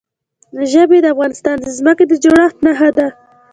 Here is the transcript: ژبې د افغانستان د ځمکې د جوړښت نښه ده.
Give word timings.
ژبې 0.71 0.99
د 1.01 1.05
افغانستان 1.13 1.55
د 1.61 1.67
ځمکې 1.77 2.03
د 2.07 2.13
جوړښت 2.23 2.57
نښه 2.65 2.89
ده. 2.97 3.07